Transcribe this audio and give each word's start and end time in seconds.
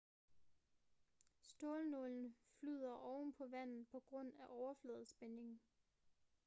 stålnålen 1.41 2.35
flyder 2.59 2.95
oven 3.05 3.33
på 3.33 3.47
vandet 3.47 3.87
på 3.91 3.99
grund 3.99 4.33
af 4.39 4.45
overfladespænding 4.49 5.61